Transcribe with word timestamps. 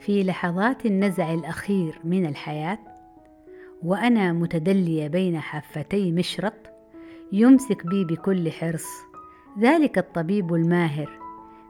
في 0.00 0.24
لحظات 0.24 0.86
النزع 0.86 1.34
الأخير 1.34 1.98
من 2.04 2.26
الحياة 2.26 2.78
وأنا 3.82 4.32
متدلية 4.32 5.08
بين 5.08 5.40
حفتي 5.40 6.12
مشرط 6.12 6.54
يمسك 7.32 7.86
بي 7.86 8.04
بكل 8.04 8.50
حرص 8.50 8.86
ذلك 9.58 9.98
الطبيب 9.98 10.54
الماهر 10.54 11.10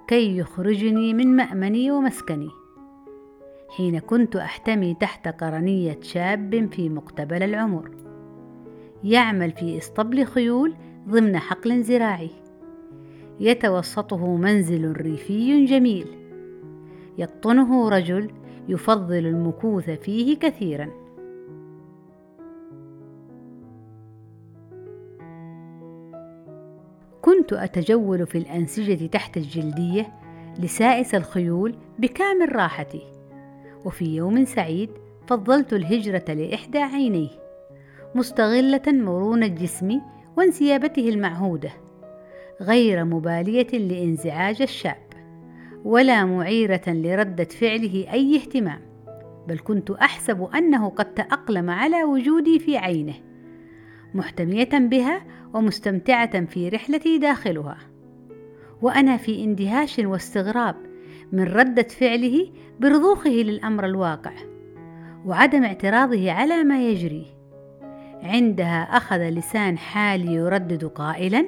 كي 0.08 0.38
يخرجني 0.38 1.14
من 1.14 1.36
مأمني 1.36 1.90
ومسكني. 1.90 2.48
حين 3.76 3.98
كنت 3.98 4.36
أحتمي 4.36 4.94
تحت 4.94 5.28
قرنية 5.28 5.98
شاب 6.02 6.68
في 6.72 6.88
مقتبل 6.88 7.42
العمر. 7.42 7.90
يعمل 9.04 9.52
في 9.52 9.78
اسطبل 9.78 10.24
خيول 10.24 10.74
ضمن 11.08 11.38
حقل 11.38 11.82
زراعي. 11.82 12.30
يتوسطه 13.40 14.36
منزل 14.36 14.92
ريفي 14.92 15.64
جميل. 15.64 16.19
يقطنه 17.18 17.88
رجل 17.88 18.30
يفضل 18.68 19.26
المكوث 19.26 19.90
فيه 19.90 20.38
كثيرا. 20.38 20.90
كنت 27.22 27.52
أتجول 27.52 28.26
في 28.26 28.38
الأنسجة 28.38 29.06
تحت 29.06 29.36
الجلدية 29.36 30.12
لسائس 30.58 31.14
الخيول 31.14 31.74
بكامل 31.98 32.56
راحتي 32.56 33.02
وفي 33.84 34.16
يوم 34.16 34.44
سعيد 34.44 34.90
فضلت 35.26 35.72
الهجرة 35.72 36.24
لإحدى 36.28 36.78
عينيه 36.78 37.30
مستغلة 38.14 38.82
مرونه 38.86 39.46
جسمي 39.46 40.00
وانسيابته 40.36 41.08
المعهودة 41.08 41.70
غير 42.60 43.04
مبالية 43.04 43.68
لإنزعاج 43.78 44.62
الشاب 44.62 45.09
ولا 45.84 46.24
معيرة 46.24 46.82
لردة 46.86 47.44
فعله 47.44 48.06
أي 48.12 48.36
اهتمام 48.36 48.80
بل 49.48 49.58
كنت 49.58 49.90
أحسب 49.90 50.42
أنه 50.42 50.88
قد 50.88 51.14
تأقلم 51.14 51.70
على 51.70 52.04
وجودي 52.04 52.58
في 52.58 52.76
عينه 52.76 53.14
محتمية 54.14 54.68
بها 54.72 55.22
ومستمتعة 55.54 56.44
في 56.44 56.68
رحلتي 56.68 57.18
داخلها. 57.18 57.78
وأنا 58.82 59.16
في 59.16 59.44
اندهاش 59.44 59.98
واستغراب 59.98 60.76
من 61.32 61.44
ردة 61.44 61.82
فعله 61.82 62.52
برضوخه 62.80 63.30
للأمر 63.30 63.86
الواقع 63.86 64.32
وعدم 65.26 65.64
اعتراضه 65.64 66.32
على 66.32 66.64
ما 66.64 66.88
يجري. 66.88 67.26
عندها 68.22 68.82
أخذ 68.82 69.28
لسان 69.28 69.78
حالي 69.78 70.34
يردد 70.34 70.84
قائلا 70.84 71.46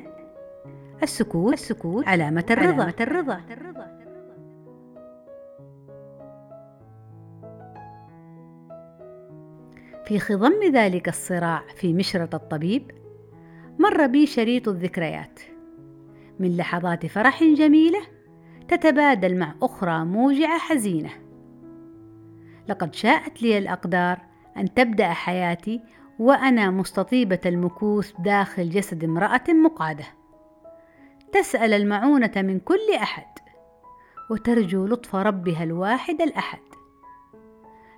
السكوت 1.02 1.52
السكوت 1.52 2.08
علامة 2.08 2.44
الرضا. 2.50 2.72
علامة 2.72 2.94
الرضا. 3.00 3.41
في 10.12 10.18
خضم 10.18 10.72
ذلك 10.72 11.08
الصراع 11.08 11.62
في 11.77 11.92
مشرط 11.92 12.34
الطبيب 12.34 12.90
مر 13.78 14.06
بي 14.06 14.27
شريط 14.27 14.68
الذكريات. 14.68 15.40
من 16.39 16.56
لحظات 16.56 17.06
فرح 17.06 17.45
جميلة 17.45 18.00
تتبادل 18.68 19.39
مع 19.39 19.55
أخرى 19.62 20.05
موجعة 20.05 20.58
حزينة. 20.58 21.11
لقد 22.68 22.95
شاءت 22.95 23.42
لي 23.42 23.58
الأقدار 23.58 24.18
أن 24.56 24.74
تبدأ 24.74 25.08
حياتي 25.08 25.80
وأنا 26.18 26.70
مستطيبة 26.70 27.40
المكوث 27.46 28.12
داخل 28.18 28.70
جسد 28.70 29.05
امرأة 29.05 29.45
مقعدة. 29.48 30.06
تسأل 31.33 31.72
المعونة 31.72 32.33
من 32.36 32.61
كل 32.61 32.95
أحد 33.02 33.39
وترجو 34.30 34.86
لطف 34.86 35.17
ربها 35.17 35.64
الواحد 35.64 36.22
الأحد. 36.22 36.62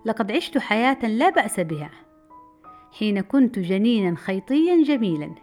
لقد 0.04 0.32
عشت 0.32 0.58
حياة 0.58 1.06
لا 1.06 1.30
بأس 1.30 1.60
بها. 1.60 2.03
حين 2.98 3.20
كنت 3.20 3.58
جنينا 3.58 4.16
خيطيا 4.16 4.82
جميلا. 4.82 5.34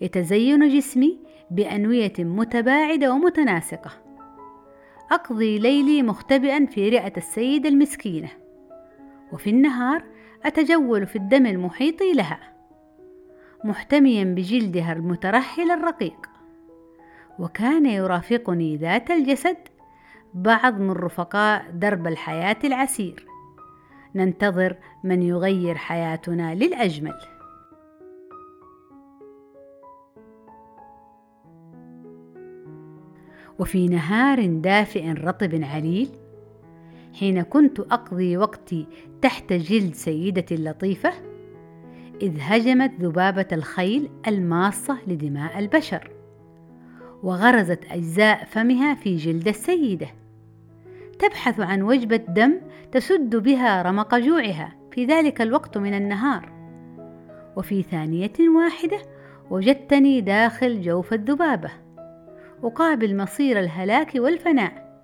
يتزين 0.00 0.68
جسمي 0.68 1.18
بأنوية 1.50 2.12
متباعدة 2.18 3.12
ومتناسقة. 3.12 3.90
أقضي 5.10 5.58
ليلي 5.58 6.02
مختبئا 6.02 6.66
في 6.66 6.88
رئة 6.88 7.12
السيدة 7.16 7.68
المسكينة. 7.68 8.28
وفي 9.32 9.50
النهار 9.50 10.04
أتجول 10.44 11.06
في 11.06 11.16
الدم 11.16 11.46
المحيط 11.46 12.02
لها 12.02 12.40
محتميا 13.64 14.24
بجلدها 14.24 14.92
المترهل 14.92 15.70
الرقيق. 15.70 16.26
وكان 17.38 17.86
يرافقني 17.86 18.76
ذات 18.76 19.10
الجسد 19.10 19.56
بعض 20.34 20.80
من 20.80 20.90
رفقاء 20.90 21.70
درب 21.70 22.06
الحياة 22.06 22.58
العسير. 22.64 23.33
ننتظر 24.14 24.76
من 25.04 25.22
يغير 25.22 25.74
حياتنا 25.74 26.54
للأجمل. 26.54 27.14
وفي 33.58 33.88
نهار 33.88 34.46
دافئ 34.46 35.12
رطب 35.12 35.64
عليل 35.64 36.08
حين 37.14 37.42
كنت 37.42 37.80
أقضي 37.80 38.36
وقتي 38.36 38.86
تحت 39.22 39.52
جلد 39.52 39.94
سيدتي 39.94 40.54
اللطيفة 40.54 41.12
إذ 42.22 42.38
هجمت 42.40 42.92
ذبابة 43.00 43.46
الخيل 43.52 44.10
الماصة 44.28 44.98
لدماء 45.06 45.58
البشر 45.58 46.10
وغرزت 47.22 47.84
أجزاء 47.90 48.44
فمها 48.44 48.94
في 48.94 49.16
جلد 49.16 49.48
السيدة. 49.48 50.06
تبحث 51.14 51.60
عن 51.60 51.82
وجبة 51.82 52.16
دم 52.16 52.60
تسد 52.92 53.36
بها 53.36 53.82
رمق 53.82 54.14
جوعها. 54.14 54.74
في 54.90 55.04
ذلك 55.04 55.40
الوقت 55.40 55.78
من 55.78 55.94
النهار. 55.94 56.52
وفي 57.56 57.82
ثانية 57.82 58.32
واحدة 58.56 58.98
وجدتني 59.50 60.20
داخل 60.20 60.82
جوف 60.82 61.12
الذبابة. 61.12 61.70
أقابل 62.64 63.16
مصير 63.16 63.60
الهلاك 63.60 64.12
والفناء. 64.14 65.02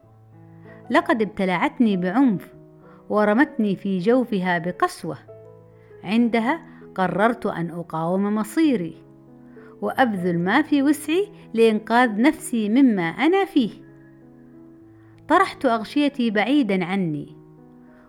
لقد 0.90 1.22
ابتلعتني 1.22 1.96
بعنف 1.96 2.54
ورمتني 3.08 3.76
في 3.76 3.98
جوفها 3.98 4.58
بقسوة. 4.58 5.18
عندها 6.04 6.60
قررت 6.94 7.46
أن 7.46 7.70
أقاوم 7.70 8.34
مصيري 8.34 9.02
وأبذل 9.80 10.38
ما 10.38 10.62
في 10.62 10.82
وسعي 10.82 11.28
لإنقاذ 11.54 12.22
نفسي 12.22 12.68
مما 12.68 13.02
أنا 13.02 13.44
فيه. 13.44 13.70
طرحت 15.30 15.66
أغشيتي 15.66 16.30
بعيدا 16.30 16.84
عني 16.84 17.36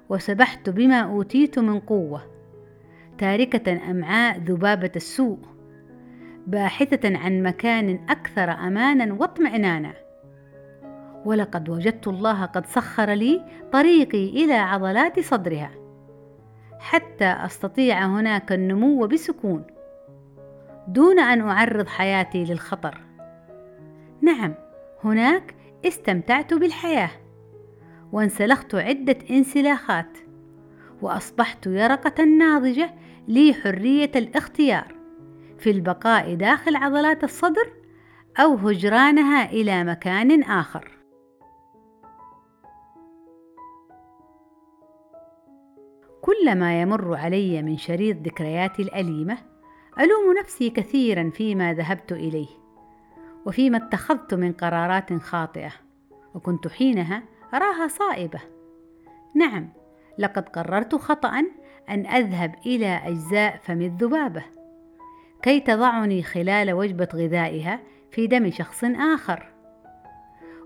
وسبحت 0.10 0.70
بما 0.70 1.00
أوتيت 1.00 1.60
من 1.60 1.80
قوة 1.80 2.22
تاركة 3.18 3.92
امعاء 3.92 4.40
ذبابة 4.40 4.92
السوء 4.96 5.40
باحثة 6.48 7.18
عن 7.18 7.44
مكان 7.44 8.06
أكثر 8.10 8.52
امانا 8.52 9.14
واطمئنانا 9.14 9.94
ولقد 11.26 11.70
وجدت 11.70 12.08
الله 12.08 12.46
قد 12.46 12.66
سخر 12.66 13.10
لي 13.10 13.46
طريقي 13.72 14.30
إلى 14.30 14.54
عضلات 14.54 15.20
صدرها 15.20 15.72
حتى 16.80 17.26
أستطيع 17.26 18.06
هناك 18.06 18.52
النمو 18.52 19.08
بسكون 19.08 19.64
دون 20.88 21.20
أن 21.20 21.42
أعرض 21.42 21.88
حياتي 21.88 22.44
للخطر. 22.44 23.02
نعم 24.22 24.54
هناك 25.04 25.61
استمتعت 25.86 26.54
بالحياة. 26.54 27.12
وانسلخت 28.12 28.76
عدة 28.76 29.18
انسلاخات. 29.30 30.18
وأصبحت 31.02 31.68
يرقه 31.68 32.24
ناضجة 32.24 32.94
لي 33.28 33.54
حرية 33.54 34.12
الاختيار. 34.16 34.96
في 35.60 35.72
البقاء 35.72 36.36
داخل 36.36 36.76
عضلات 36.76 37.24
الصدر 37.24 37.74
أو 38.40 38.56
هجرانها 38.56 39.52
إلى 39.52 39.84
مكان 39.84 40.44
آخر. 40.44 40.92
كلما 46.22 46.82
يمر 46.82 47.16
علي 47.16 47.62
من 47.62 47.78
شريط 47.78 48.18
ذكرياتي 48.18 48.82
الأليمة 48.82 49.38
ألوم 50.00 50.38
نفسي 50.40 50.70
كثيرا 50.70 51.30
فيما 51.30 51.74
ذهبت 51.74 52.12
إليه. 52.12 52.61
وفيما 53.46 53.78
اتخذت 53.78 54.34
من 54.34 54.54
قرارات 54.54 55.14
خاطئة 55.14 55.72
وكنت 56.36 56.68
حينها 56.68 57.24
أراها 57.54 57.88
صائبة. 57.88 58.40
نعم 59.36 59.70
لقد 60.18 60.50
قررت 60.50 60.96
خطأ 60.96 61.44
أن 61.90 62.06
أذهب 62.06 62.56
إلى 62.66 63.02
أجزاء 63.06 63.60
فم 63.64 63.82
الذبابة. 63.82 64.44
كي 65.42 65.60
تضعني 65.60 66.24
خلال 66.24 66.74
وجبة 66.74 67.08
غذائها 67.14 67.80
في 68.12 68.28
دم 68.28 68.52
شخص 68.52 68.84
آخر. 68.84 69.48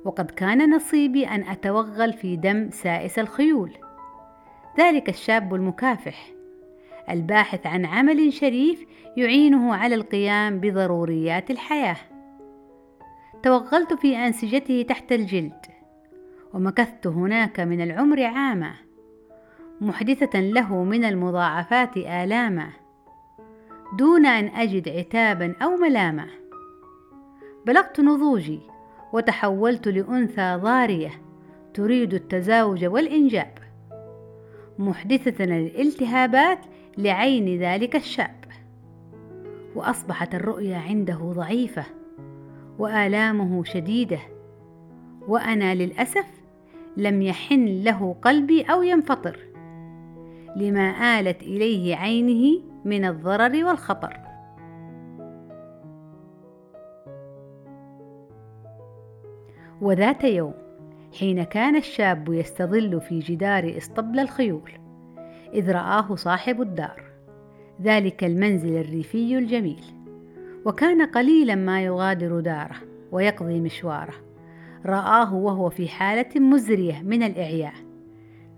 وقد 0.05 0.31
كان 0.31 0.75
نصيبي 0.75 1.27
أن 1.27 1.43
أتوغل 1.43 2.13
في 2.13 2.35
دم 2.35 2.69
سائس 2.69 3.19
الخيول. 3.19 3.71
ذلك 4.77 5.09
الشاب 5.09 5.55
المكافح 5.55 6.31
الباحث 7.09 7.67
عن 7.67 7.85
عمل 7.85 8.33
شريف 8.33 8.85
يعينه 9.17 9.75
على 9.75 9.95
القيام 9.95 10.59
بضروريات 10.59 11.51
الحياة. 11.51 11.97
توغلت 13.45 13.93
في 13.93 14.17
أنسجته 14.17 14.85
تحت 14.89 15.11
الجلد 15.11 15.65
ومكثت 16.53 17.07
هناك 17.07 17.59
من 17.59 17.81
العمر 17.81 18.23
عاما 18.23 18.73
محدثة 19.81 20.39
له 20.39 20.83
من 20.83 21.05
المضاعفات 21.05 21.97
آلاما 21.97 22.69
دون 23.97 24.25
أن 24.25 24.47
أجد 24.47 24.89
عتابا 24.89 25.55
أو 25.61 25.77
ملاما. 25.77 26.27
بلغت 27.65 27.99
نضوجي 27.99 28.59
وتحولت 29.13 29.87
لأنثى 29.87 30.59
ضارية 30.61 31.11
تريد 31.73 32.13
التزاوج 32.13 32.85
والإنجاب. 32.85 33.57
محدثة 34.79 35.43
الالتهابات 35.43 36.59
لعين 36.97 37.59
ذلك 37.59 37.95
الشاب 37.95 38.45
وأصبحت 39.75 40.35
الرؤيا 40.35 40.77
عنده 40.77 41.33
ضعيفة. 41.35 42.04
وآلامه 42.79 43.63
شديده 43.63 44.19
وأنا 45.27 45.75
للأسف 45.75 46.25
لم 46.97 47.21
يحن 47.21 47.65
له 47.65 48.15
قلبي 48.21 48.61
أو 48.61 48.83
ينفطر 48.83 49.39
لما 50.55 51.19
آلت 51.19 51.43
إليه 51.43 51.95
عينه 51.95 52.61
من 52.85 53.05
الضرر 53.05 53.65
والخطر. 53.65 54.19
وذات 59.81 60.23
يوم 60.23 60.53
حين 61.19 61.43
كان 61.43 61.75
الشاب 61.75 62.33
يستظل 62.33 63.01
في 63.01 63.19
جدار 63.19 63.77
اسطبل 63.77 64.19
الخيول 64.19 64.71
إذ 65.53 65.71
رآه 65.71 66.15
صاحب 66.15 66.61
الدار 66.61 67.03
ذلك 67.81 68.23
المنزل 68.23 68.77
الريفي 68.77 69.37
الجميل 69.37 69.94
وكان 70.65 71.05
قليلا 71.05 71.55
ما 71.55 71.83
يغادر 71.83 72.39
داره 72.39 72.75
ويقضي 73.11 73.61
مشواره. 73.61 74.13
رآه 74.85 75.33
وهو 75.33 75.69
في 75.69 75.87
حالة 75.87 76.39
مزرية 76.39 77.01
من 77.01 77.23
الإعياء. 77.23 77.73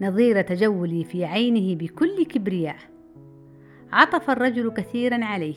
نظير 0.01 0.41
تجولي 0.41 1.03
في 1.03 1.25
عينه 1.25 1.75
بكل 1.75 2.25
كبرياء. 2.25 2.75
عطف 3.93 4.29
الرجل 4.29 4.71
كثيرا 4.71 5.25
عليه. 5.25 5.55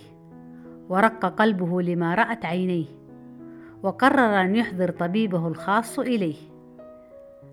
ورق 0.89 1.27
قلبه 1.27 1.83
لما 1.83 2.15
رأت 2.15 2.45
عينيه. 2.45 2.87
وقرر 3.83 4.41
أن 4.41 4.57
يحضر 4.57 4.91
طبيبه 4.91 5.49
الخاص 5.49 5.99
إليه. 5.99 6.37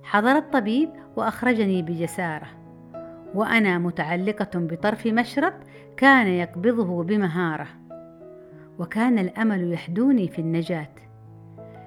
حضر 0.04 0.38
الطبيب 0.38 0.90
وأخرجني 1.16 1.82
بجسارة. 1.82 2.48
وأنا 3.36 3.78
متعلقة 3.78 4.60
بطرف 4.60 5.08
مشرط 5.08 5.54
كان 5.98 6.28
يقبضه 6.28 7.04
بمهارة. 7.04 7.68
وكان 8.80 9.20
الأمل 9.20 9.74
يحدوني 9.74 10.28
في 10.28 10.40
النجاة. 10.40 10.96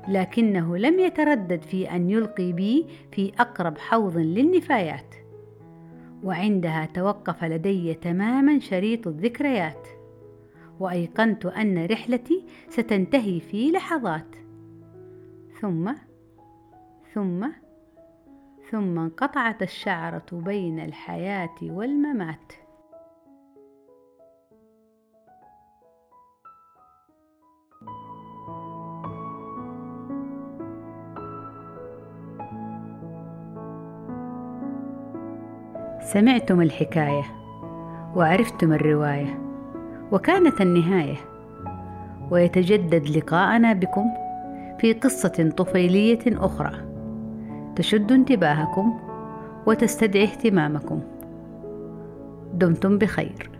لكنه 0.08 0.76
لم 0.76 1.00
يتردد 1.00 1.62
في 1.62 1.90
أن 1.90 2.10
يلقي 2.10 2.52
بي 2.52 2.86
في 3.12 3.32
أقرب 3.38 3.78
حوض 3.78 4.16
للنفايات. 4.16 5.14
وعندها 6.24 6.86
توقف 6.86 7.44
لدي 7.44 7.94
تماما 7.94 8.58
شريط 8.58 9.06
الذكريات. 9.06 9.88
وأيقنت 10.80 11.46
أن 11.46 11.86
رحلتي 11.86 12.44
ستنتهي 12.68 13.40
في 13.40 13.70
لحظات. 13.70 14.36
ثم 15.60 15.92
ثم 17.14 17.48
ثم 18.70 18.98
انقطعت 18.98 19.62
الشعرة 19.62 20.26
بين 20.32 20.80
الحياة 20.80 21.54
والممات. 21.62 22.52
سمعتم 36.02 36.60
الحكاية 36.60 37.22
وعرفتم 38.16 38.72
الرواية 38.72 39.38
وكانت 40.12 40.60
النهاية 40.60 41.16
ويتجدد 42.30 43.08
لقاءنا 43.08 43.72
بكم 43.72 44.04
في 44.78 44.92
قصة 44.92 45.52
طفيلية 45.56 46.18
أخرى 46.26 46.72
تشد 47.76 48.12
انتباهكم 48.12 48.98
وتستدعي 49.66 50.24
اهتمامكم. 50.24 51.00
دمتم 52.54 52.98
بخير. 52.98 53.50